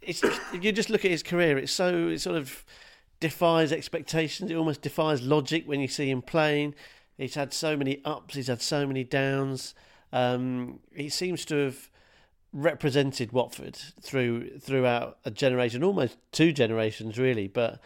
[0.00, 2.64] it's you just look at his career, it's so it sort of
[3.20, 4.50] defies expectations.
[4.50, 6.74] It almost defies logic when you see him playing.
[7.16, 9.74] He's had so many ups, he's had so many downs.
[10.12, 11.90] Um, he seems to have
[12.52, 17.48] represented Watford through throughout a generation, almost two generations, really.
[17.48, 17.80] But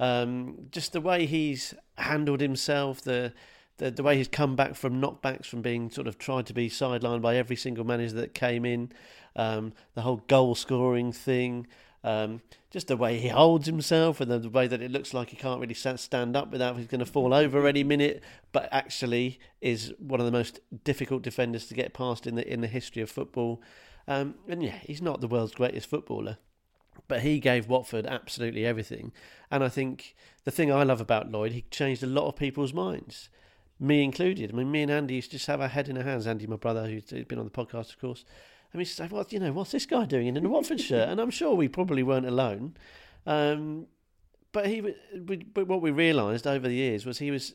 [0.00, 3.32] um, just the way he's handled himself, the,
[3.78, 6.68] the the way he's come back from knockbacks, from being sort of tried to be
[6.68, 8.92] sidelined by every single manager that came in,
[9.36, 11.66] um, the whole goal scoring thing.
[12.04, 15.36] Um, just the way he holds himself and the, way that it looks like he
[15.36, 19.92] can't really stand up without he's going to fall over any minute, but actually is
[19.98, 23.10] one of the most difficult defenders to get past in the in the history of
[23.10, 23.62] football.
[24.08, 26.38] Um, and yeah, he's not the world's greatest footballer,
[27.06, 29.12] but he gave Watford absolutely everything.
[29.50, 32.72] And I think the thing I love about Lloyd, he changed a lot of people's
[32.72, 33.28] minds,
[33.78, 34.50] me included.
[34.50, 36.26] I mean, me and Andy used to just have our head in our hands.
[36.26, 38.24] Andy, my brother, who's been on the podcast, of course.
[38.72, 41.08] And we used to well, you know, what's this guy doing in a Watford shirt?
[41.08, 42.76] And I'm sure we probably weren't alone.
[43.26, 43.86] Um,
[44.52, 47.54] but he, we, but what we realised over the years was he was,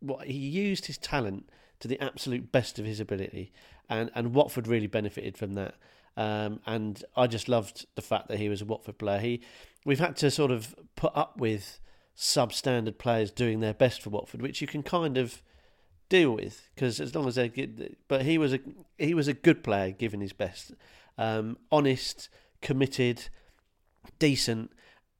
[0.00, 1.48] what he used his talent
[1.80, 3.52] to the absolute best of his ability,
[3.88, 5.74] and and Watford really benefited from that.
[6.16, 9.18] Um, and I just loved the fact that he was a Watford player.
[9.18, 9.42] He,
[9.84, 11.78] we've had to sort of put up with
[12.16, 15.42] substandard players doing their best for Watford, which you can kind of
[16.08, 18.60] deal with because as long as they get, but he was a
[18.98, 20.72] he was a good player, giving his best,
[21.18, 22.28] um, honest,
[22.62, 23.28] committed,
[24.18, 24.72] decent,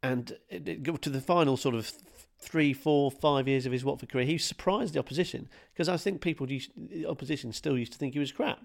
[0.02, 1.90] and it, it to the final sort of
[2.38, 4.24] three, four, five years of his Watford career.
[4.24, 8.14] He surprised the opposition because I think people used, the opposition still used to think
[8.14, 8.60] he was crap.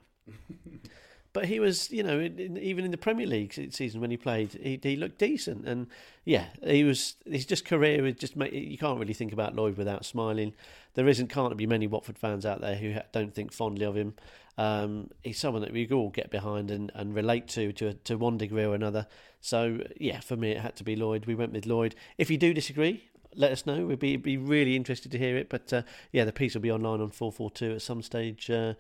[1.34, 4.60] But he was, you know, in, even in the Premier League season when he played,
[4.62, 5.88] he, he looked decent, and
[6.26, 7.16] yeah, he was.
[7.26, 10.54] His just career is just make, you can't really think about Lloyd without smiling.
[10.94, 14.14] There isn't can't be many Watford fans out there who don't think fondly of him.
[14.58, 18.38] Um, he's someone that we all get behind and, and relate to, to to one
[18.38, 19.08] degree or another.
[19.40, 21.26] So yeah, for me it had to be Lloyd.
[21.26, 21.96] We went with Lloyd.
[22.18, 23.86] If you do disagree, let us know.
[23.86, 25.50] We'd be be really interested to hear it.
[25.50, 28.52] But uh, yeah, the piece will be online on four four two at some stage.
[28.52, 28.74] Uh,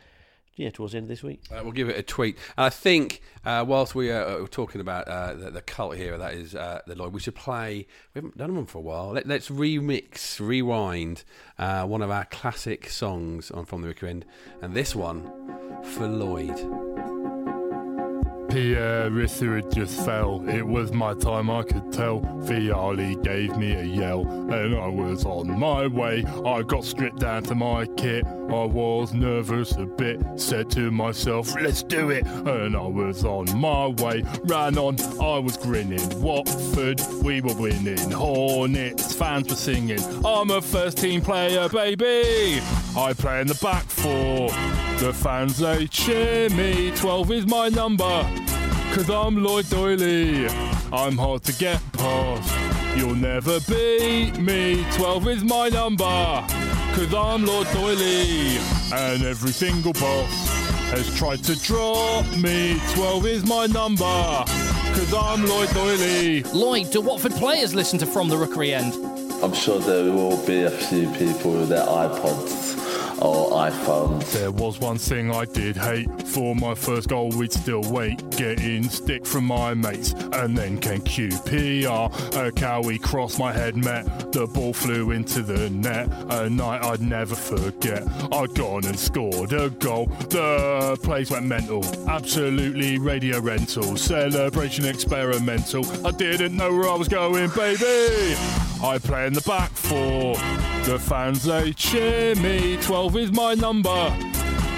[0.61, 1.41] yeah, towards the end of this week.
[1.51, 2.37] Uh, we'll give it a tweet.
[2.57, 6.33] And I think uh, whilst we are talking about uh, the, the, cult here, that
[6.33, 7.87] is uh, the Lloyd, we should play.
[8.13, 9.11] We haven't done one for a while.
[9.11, 11.23] Let, us remix, rewind
[11.57, 14.25] uh, one of our classic songs on From the Rookery End,
[14.61, 15.23] and this one
[15.83, 16.80] for Lloyd.
[18.51, 20.43] Pierre Issa just fell.
[20.49, 22.19] It was my time, I could tell.
[22.19, 26.25] Vialli gave me a yell, and I was on my way.
[26.45, 28.25] I got stripped down to my kit.
[28.25, 30.19] I was nervous a bit.
[30.35, 32.25] Said to myself, let's do it.
[32.27, 34.25] And I was on my way.
[34.43, 36.21] Ran on, I was grinning.
[36.21, 38.11] Watford, we were winning.
[38.11, 40.03] Hornets, fans were singing.
[40.25, 42.59] I'm a first team player, baby.
[42.97, 44.49] I play in the back four.
[44.99, 46.91] The fans, they cheer me.
[46.91, 48.40] 12 is my number.
[48.93, 50.49] Cause I'm Lloyd Doyley.
[50.91, 52.97] I'm hard to get past.
[52.97, 54.85] You'll never beat me.
[54.95, 56.03] 12 is my number.
[56.03, 58.57] Cause I'm Lord Doyley.
[58.91, 60.29] And every single boss
[60.91, 62.81] has tried to drop me.
[62.93, 64.03] 12 is my number.
[64.03, 66.53] Cause I'm Lloyd Doyley.
[66.53, 68.93] Lloyd, do Watford players listen to From the Rookery End?
[69.41, 72.80] I'm sure there will be a few people with their iPods
[73.21, 74.31] or iPhones.
[74.31, 76.09] There was one thing I did hate.
[76.27, 78.27] For my first goal, we'd still wait.
[78.31, 80.13] Getting stick from my mates.
[80.33, 82.35] And then came QPR.
[82.35, 84.31] A cowie crossed my head met.
[84.31, 86.09] The ball flew into the net.
[86.29, 88.03] A night I'd never forget.
[88.31, 90.07] I'd gone and scored a goal.
[90.29, 91.85] The place went mental.
[92.09, 93.95] Absolutely radio rental.
[93.97, 95.85] Celebration experimental.
[96.05, 98.35] I didn't know where I was going, baby.
[98.83, 100.35] I play in the back four.
[100.83, 102.75] The fans, they cheer me.
[102.81, 103.89] 12 is my number.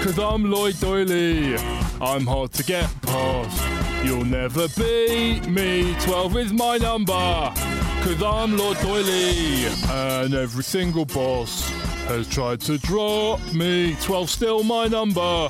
[0.02, 1.58] Cause I'm Lloyd Doyley.
[2.00, 4.04] I'm hard to get past.
[4.04, 5.96] You'll never beat me.
[6.00, 7.12] 12 is my number.
[7.12, 9.64] Cause I'm Lord Doyley.
[9.90, 11.70] And every single boss
[12.06, 13.96] has tried to drop me.
[14.02, 15.48] 12 still my number.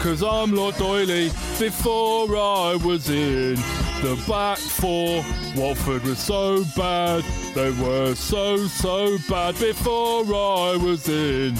[0.00, 1.28] Cause I'm Lord Doyley.
[1.60, 3.56] Before I was in
[4.00, 5.22] the back four,
[5.54, 7.22] Watford was so bad.
[7.54, 9.58] They were so, so bad.
[9.58, 11.54] Before I was in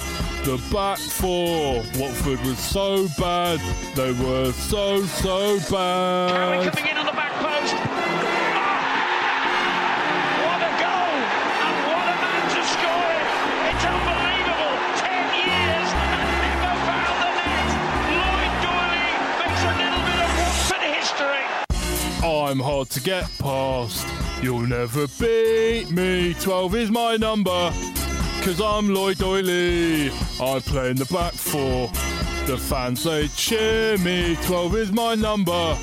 [0.45, 3.61] the back four, Watford was so bad.
[3.95, 6.73] They were so, so bad.
[6.73, 8.30] coming in on the back post.
[22.41, 24.07] I'm hard to get past.
[24.43, 26.35] You'll never beat me.
[26.41, 27.71] 12 is my number.
[28.43, 30.11] Cause I'm Lloyd Doyley.
[30.41, 31.89] I play in the back four.
[32.47, 34.37] The fans they cheer me.
[34.47, 35.77] 12 is my number.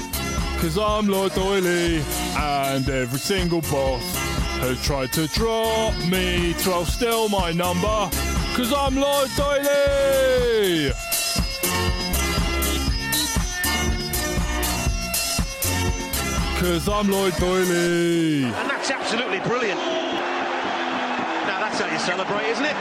[0.59, 2.01] Cause I'm Lloyd Doyley.
[2.35, 4.03] And every single boss
[4.61, 6.55] has tried to drop me.
[6.63, 8.09] 12 still my number.
[8.55, 11.16] Cause I'm Lloyd Doyley.
[16.59, 18.43] Cause I'm Lloyd Doyley.
[18.45, 19.79] And that's absolutely brilliant.
[19.79, 22.75] Now that's how you celebrate, isn't it?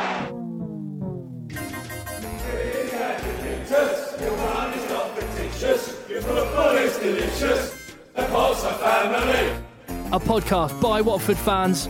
[10.12, 11.88] a podcast by Watford fans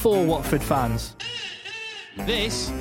[0.00, 1.14] for Watford fans.
[2.18, 2.72] This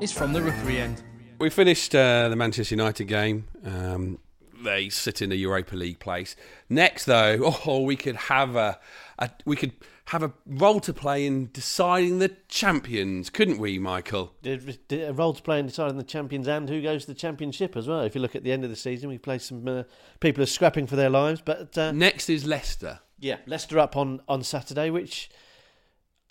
[0.00, 1.02] is from the Rookery end.
[1.40, 3.48] We finished uh, the Manchester United game.
[3.64, 4.20] Um,
[4.64, 6.34] they sit in a Europa League place.
[6.68, 8.78] Next, though, oh, we could have a,
[9.18, 9.72] a we could
[10.08, 14.34] have a role to play in deciding the champions, couldn't we, Michael?
[14.44, 17.88] A role to play in deciding the champions and who goes to the championship as
[17.88, 18.00] well.
[18.00, 19.84] If you look at the end of the season, we play some uh,
[20.20, 21.40] people are scrapping for their lives.
[21.42, 23.00] But uh, Next is Leicester.
[23.18, 25.30] yeah, Leicester up on, on Saturday, which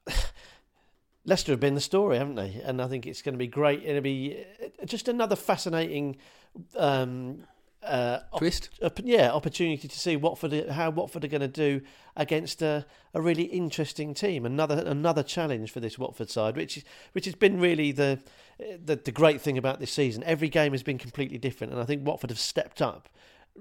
[1.25, 2.61] Leicester have been the story, haven't they?
[2.63, 3.83] And I think it's going to be great.
[3.83, 6.17] It'll be uh, just another fascinating
[6.77, 7.45] um,
[7.85, 8.69] uh, Twist?
[8.81, 11.81] op- yeah, opportunity to see Watford how Watford are going to do
[12.15, 14.45] against a, a really interesting team.
[14.45, 18.19] Another another challenge for this Watford side, which is, which has been really the,
[18.59, 20.23] the the great thing about this season.
[20.23, 23.09] Every game has been completely different, and I think Watford have stepped up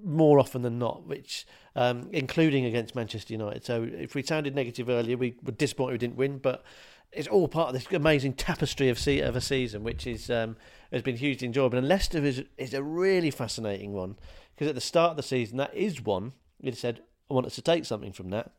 [0.02, 3.64] more often than not, which um, including against Manchester United.
[3.64, 6.64] So if we sounded negative earlier, we were disappointed we didn't win, but
[7.12, 10.57] it's all part of this amazing tapestry of of a season, which is um,
[10.90, 11.79] has been hugely enjoyable.
[11.79, 14.16] And Leicester is is a really fascinating one
[14.55, 17.55] because at the start of the season, that is one you said I want us
[17.57, 18.53] to take something from that.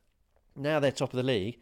[0.55, 1.59] Now they're top of the league.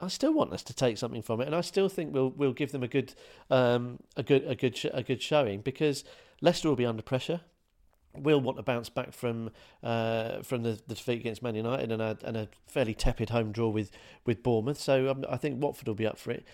[0.00, 2.52] I still want us to take something from it, and I still think we'll we'll
[2.52, 3.14] give them a good
[3.50, 6.04] um, a good a good sh- a good showing because
[6.40, 7.42] Leicester will be under pressure
[8.14, 9.50] will want to bounce back from
[9.82, 13.52] uh, from the, the defeat against Man United and a, and a fairly tepid home
[13.52, 13.90] draw with
[14.24, 14.80] with Bournemouth.
[14.80, 16.44] So um, I think Watford will be up for it.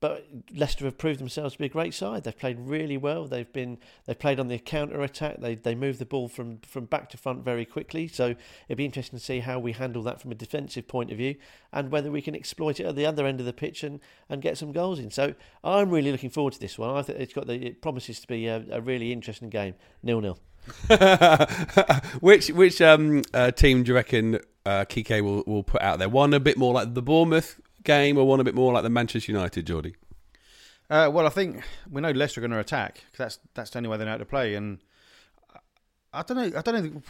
[0.00, 2.22] But Leicester have proved themselves to be a great side.
[2.22, 3.26] They've played really well.
[3.26, 5.40] They've been they've played on the counter attack.
[5.40, 8.06] They they move the ball from from back to front very quickly.
[8.06, 8.36] So
[8.68, 11.34] it'd be interesting to see how we handle that from a defensive point of view
[11.72, 14.40] and whether we can exploit it at the other end of the pitch and, and
[14.40, 15.10] get some goals in.
[15.10, 16.94] So I'm really looking forward to this one.
[16.96, 19.74] I think it's got the it promises to be a, a really interesting game.
[20.04, 20.38] Nil nil.
[22.20, 26.08] which which um, uh, team do you reckon uh, Quique will, will put out there?
[26.08, 28.90] One a bit more like the Bournemouth game, or one a bit more like the
[28.90, 29.96] Manchester United, Geordie?
[30.90, 32.94] Uh, well, I think we know Leicester are going to attack.
[33.12, 34.54] 'cause that's that's the only way they know how to play.
[34.54, 34.78] And
[36.12, 36.58] I don't know.
[36.58, 37.02] I don't know.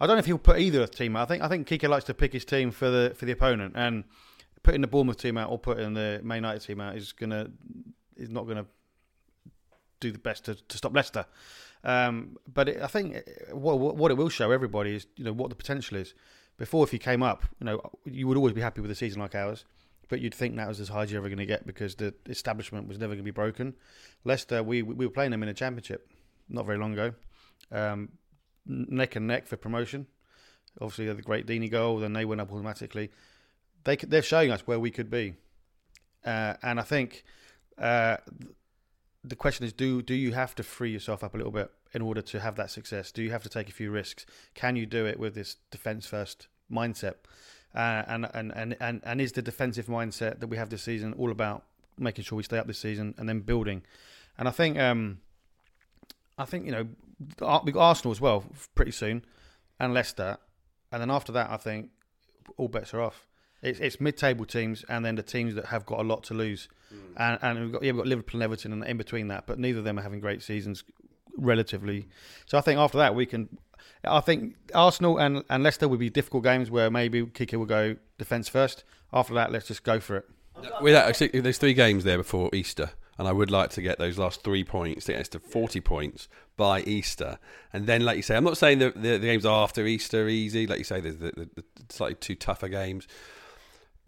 [0.00, 1.22] I don't know if he'll put either team out.
[1.22, 3.74] I think I think Quique likes to pick his team for the for the opponent,
[3.76, 4.04] and
[4.62, 7.50] putting the Bournemouth team out or putting the Man United team out is gonna
[8.16, 8.66] is not gonna
[10.00, 11.26] do the best to, to stop Leicester.
[11.84, 15.50] Um, but it, I think what what it will show everybody is you know what
[15.50, 16.14] the potential is.
[16.56, 19.20] Before, if you came up, you know you would always be happy with a season
[19.20, 19.64] like ours,
[20.08, 22.14] but you'd think that was as high as you're ever going to get because the
[22.26, 23.74] establishment was never going to be broken.
[24.24, 26.10] Leicester, we we were playing them in a championship
[26.48, 27.12] not very long ago,
[27.70, 28.10] um,
[28.66, 30.06] neck and neck for promotion.
[30.80, 33.10] Obviously, they had the great Deeney goal, then they went up automatically.
[33.84, 35.34] They they're showing us where we could be,
[36.24, 37.24] uh, and I think
[37.78, 38.16] uh,
[39.28, 42.02] the question is: Do do you have to free yourself up a little bit in
[42.02, 43.12] order to have that success?
[43.12, 44.26] Do you have to take a few risks?
[44.54, 47.14] Can you do it with this defense first mindset?
[47.74, 51.12] Uh, and, and and and and is the defensive mindset that we have this season
[51.14, 51.64] all about
[51.98, 53.82] making sure we stay up this season and then building?
[54.38, 55.18] And I think um,
[56.38, 56.88] I think you know
[57.64, 59.24] we've got Arsenal as well pretty soon,
[59.78, 60.38] and Leicester,
[60.90, 61.90] and then after that I think
[62.56, 63.27] all bets are off.
[63.62, 66.68] It's, it's mid-table teams and then the teams that have got a lot to lose,
[66.90, 66.96] hmm.
[67.16, 69.58] and and we've got yeah we've got Liverpool and Everton and in between that, but
[69.58, 70.84] neither of them are having great seasons
[71.36, 72.06] relatively.
[72.46, 73.48] So I think after that we can.
[74.04, 77.96] I think Arsenal and, and Leicester would be difficult games where maybe Quique will go
[78.16, 78.84] defence first.
[79.12, 80.28] After that, let's just go for it.
[80.80, 84.18] With that, there's three games there before Easter, and I would like to get those
[84.18, 87.38] last three points to get us to 40 points by Easter.
[87.72, 90.28] And then, like you say, I'm not saying the, the, the games after Easter are
[90.28, 90.66] easy.
[90.66, 93.08] Like you say, there's the, the, the slightly two tougher games.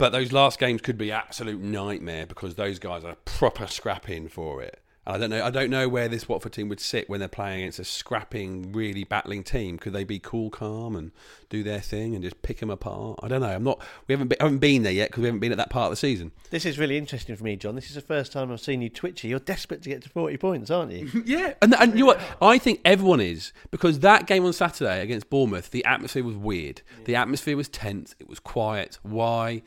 [0.01, 4.63] But those last games could be absolute nightmare because those guys are proper scrapping for
[4.63, 4.81] it.
[5.05, 5.45] And I don't know.
[5.45, 8.71] I don't know where this Watford team would sit when they're playing against a scrapping,
[8.71, 9.77] really battling team.
[9.77, 11.11] Could they be cool, calm, and
[11.49, 13.19] do their thing and just pick them apart?
[13.21, 13.49] I don't know.
[13.49, 13.79] I'm not.
[14.07, 15.91] We haven't been, haven't been there yet because we haven't been at that part of
[15.91, 16.31] the season.
[16.49, 17.75] This is really interesting for me, John.
[17.75, 19.27] This is the first time I've seen you twitchy.
[19.27, 21.23] You're desperate to get to 40 points, aren't you?
[21.25, 22.21] Yeah, and, and you know what?
[22.41, 26.81] I think everyone is because that game on Saturday against Bournemouth, the atmosphere was weird.
[27.05, 28.15] The atmosphere was tense.
[28.19, 28.97] It was quiet.
[29.03, 29.61] Why?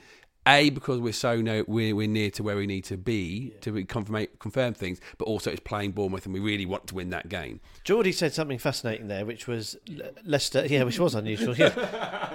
[0.46, 3.84] A because we're so no, we're we're near to where we need to be to
[3.84, 7.28] confirm confirm things, but also it's playing Bournemouth and we really want to win that
[7.28, 7.60] game.
[7.82, 10.66] Geordie said something fascinating there, which was Le- Leicester.
[10.74, 11.56] Yeah, which was unusual.
[11.56, 11.68] Yeah,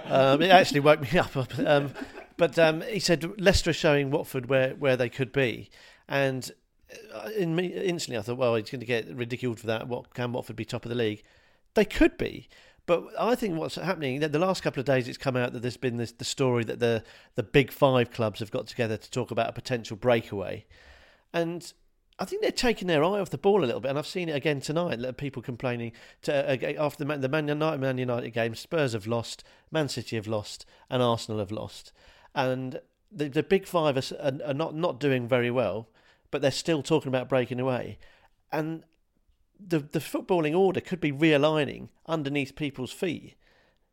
[0.05, 1.35] um, it actually woke me up.
[1.59, 1.93] Um,
[2.37, 5.69] but um, he said Leicester are showing Watford where, where they could be,
[6.07, 6.49] and
[7.13, 9.87] uh, in me, instantly I thought, well, he's going to get ridiculed for that.
[9.87, 11.21] What can Watford be top of the league?
[11.73, 12.47] They could be.
[12.89, 15.77] But I think what's happening the last couple of days, it's come out that there's
[15.77, 17.03] been this the story that the
[17.35, 20.65] the big five clubs have got together to talk about a potential breakaway,
[21.31, 21.71] and
[22.17, 24.27] I think they're taking their eye off the ball a little bit, and I've seen
[24.27, 25.17] it again tonight.
[25.17, 25.91] People complaining
[26.23, 28.55] to, uh, after the Man, the Man United, Man United game.
[28.55, 31.93] Spurs have lost, Man City have lost, and Arsenal have lost,
[32.33, 32.81] and
[33.11, 35.89] the the big five are, are not not doing very well,
[36.31, 37.99] but they're still talking about breaking away,
[38.51, 38.83] and
[39.59, 43.35] the the footballing order could be realigning underneath people's feet.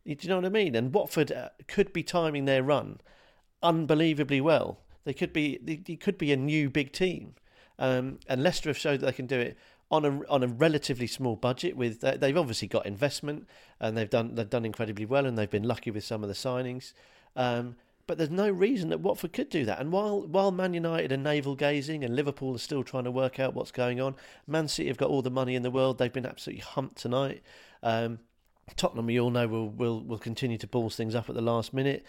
[0.04, 0.76] Do you know what I mean?
[0.76, 3.00] And Watford uh, could be timing their run
[3.62, 4.78] unbelievably well.
[5.04, 7.34] They could be they, could be a new big team,
[7.78, 9.56] um, and Leicester have showed that they can do it
[9.90, 11.76] on a on a relatively small budget.
[11.76, 13.46] With uh, they've obviously got investment,
[13.80, 16.34] and they've done they've done incredibly well, and they've been lucky with some of the
[16.34, 16.92] signings.
[17.36, 19.80] Um, but there's no reason that Watford could do that.
[19.80, 23.40] And while while Man United are navel gazing and Liverpool are still trying to work
[23.40, 24.14] out what's going on,
[24.46, 25.98] Man City have got all the money in the world.
[25.98, 27.42] They've been absolutely humped tonight.
[27.82, 28.20] Um,
[28.74, 31.72] Tottenham, we all know, will will will continue to balls things up at the last
[31.72, 32.04] minute.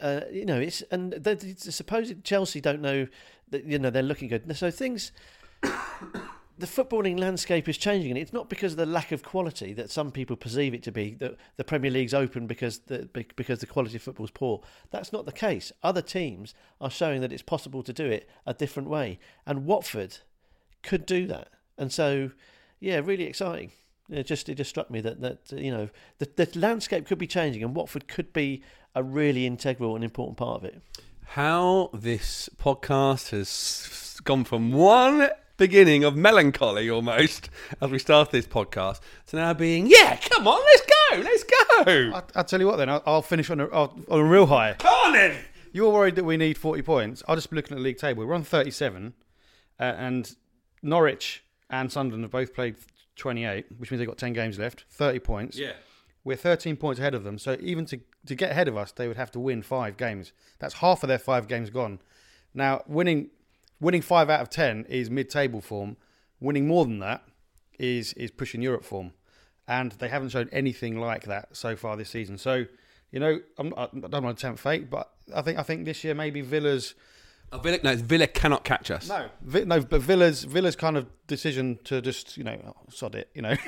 [0.00, 3.06] Uh, you know, it's and they, they, suppose Chelsea don't know
[3.50, 4.54] that you know they're looking good.
[4.56, 5.12] So things,
[6.62, 9.90] the footballing landscape is changing, and it's not because of the lack of quality that
[9.90, 11.14] some people perceive it to be.
[11.14, 14.62] That the Premier League's open because the because the quality of football's poor.
[14.92, 15.72] That's not the case.
[15.82, 20.18] Other teams are showing that it's possible to do it a different way, and Watford
[20.84, 21.48] could do that.
[21.76, 22.30] And so,
[22.78, 23.72] yeah, really exciting.
[24.08, 25.88] It just it just struck me that that you know
[26.18, 28.62] the the landscape could be changing, and Watford could be
[28.94, 30.80] a really integral and important part of it.
[31.24, 37.50] How this podcast has gone from one beginning of melancholy almost
[37.80, 42.12] as we start this podcast to now being, yeah, come on, let's go, let's go.
[42.14, 42.88] I, I'll tell you what then.
[42.88, 44.74] I'll, I'll finish on a, on a real high.
[44.78, 45.36] Come on then.
[45.72, 47.22] You're worried that we need 40 points.
[47.26, 48.26] I'll just be looking at the league table.
[48.26, 49.14] We're on 37,
[49.80, 50.34] uh, and
[50.82, 52.76] Norwich and Sunderland have both played
[53.16, 55.58] 28, which means they've got 10 games left, 30 points.
[55.58, 55.72] Yeah.
[56.24, 57.38] We're 13 points ahead of them.
[57.38, 60.32] So even to, to get ahead of us, they would have to win five games.
[60.58, 61.98] That's half of their five games gone.
[62.54, 63.30] Now, winning
[63.82, 65.96] winning five out of 10 is mid table form.
[66.40, 67.22] Winning more than that
[67.78, 69.12] is is pushing Europe form.
[69.68, 72.38] And they haven't shown anything like that so far this season.
[72.38, 72.64] So,
[73.10, 76.02] you know, I'm, I don't want to tempt fate, but I think I think this
[76.04, 76.94] year maybe Villa's
[77.54, 79.10] Oh, Villa, no, Villa cannot catch us.
[79.10, 83.14] no, Vi- no, but Villa's Villa's kind of decision to just you know oh, sod
[83.14, 83.54] it, you know.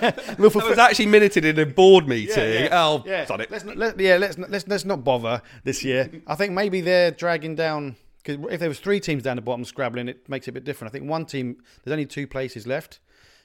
[0.00, 2.64] That was actually minuted in a board meeting.
[2.64, 2.68] yeah.
[2.72, 3.26] Oh, yeah.
[3.26, 3.50] sod it.
[3.50, 6.10] Let's not, let, yeah, let's not, let's let's not bother this year.
[6.26, 9.64] I think maybe they're dragging down because if there was three teams down the bottom
[9.64, 10.90] scrabbling, it makes it a bit different.
[10.90, 13.00] I think one team there's only two places left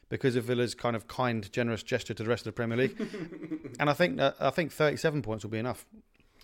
[0.09, 2.95] because of Villa's kind of kind, generous gesture to the rest of the Premier League,
[3.79, 5.85] and I think that, I think 37 points will be enough.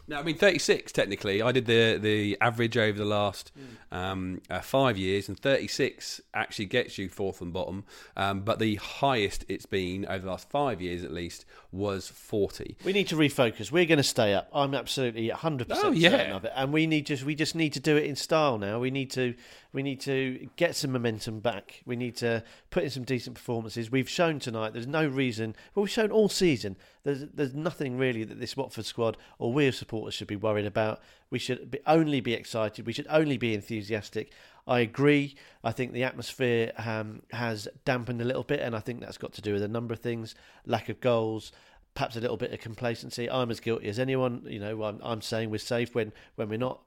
[0.08, 1.42] No, I mean 36 technically.
[1.42, 3.52] I did the the average over the last
[3.92, 7.86] um, uh, five years, and 36 actually gets you fourth and bottom.
[8.18, 12.76] Um, but the highest it's been over the last five years, at least, was 40.
[12.84, 13.72] We need to refocus.
[13.72, 14.50] We're going to stay up.
[14.54, 16.10] I'm absolutely 100 Oh, percent yeah.
[16.10, 18.58] certain of it, and we need just we just need to do it in style
[18.58, 18.80] now.
[18.80, 19.34] We need to
[19.72, 21.82] we need to get some momentum back.
[21.86, 23.90] We need to put in some decent performances.
[23.90, 24.74] We've shown tonight.
[24.74, 25.56] There's no reason.
[25.74, 26.76] Well, we've shown all season.
[27.04, 30.66] There's there's nothing really that this Watford squad or we as supporters should be worried
[30.66, 31.02] about.
[31.30, 32.86] We should be, only be excited.
[32.86, 34.32] We should only be enthusiastic.
[34.72, 35.36] I agree.
[35.66, 39.34] I think the atmosphere um, has dampened a little bit, and I think that's got
[39.34, 40.34] to do with a number of things:
[40.66, 41.52] lack of goals,
[41.94, 43.30] perhaps a little bit of complacency.
[43.30, 44.44] I'm as guilty as anyone.
[44.46, 46.80] You know, I'm, I'm saying we're safe when when we're not.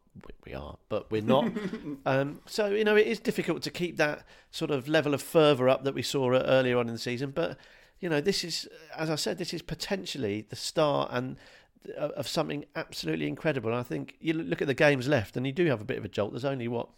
[0.47, 1.53] We- are, but we're not.
[2.07, 5.69] um, so you know, it is difficult to keep that sort of level of fervour
[5.69, 7.33] up that we saw uh, earlier on in the season.
[7.33, 7.59] But
[8.01, 8.67] you know, this is,
[8.97, 11.37] as I said, this is potentially the start and
[11.99, 13.69] of of something absolutely incredible.
[13.69, 15.99] And I think you look at the games left, and you do have a bit
[15.99, 16.33] of a jolt.
[16.33, 16.89] There's only what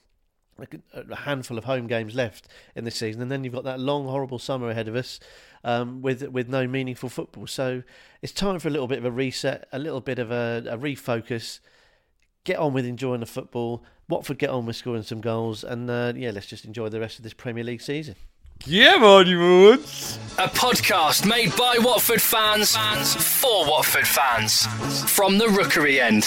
[0.58, 3.80] a a handful of home games left in this season, and then you've got that
[3.80, 5.20] long, horrible summer ahead of us
[5.64, 7.46] um, with with no meaningful football.
[7.46, 7.82] So
[8.22, 10.78] it's time for a little bit of a reset, a little bit of a, a
[10.78, 11.60] refocus.
[12.44, 13.82] Get on with enjoying the football.
[14.08, 17.18] Watford get on with scoring some goals, and uh, yeah, let's just enjoy the rest
[17.18, 18.14] of this Premier League season.
[18.64, 19.80] Yeah, man, you would.
[20.38, 24.66] A podcast made by Watford fans, fans for Watford fans.
[25.10, 26.24] From the Rookery end.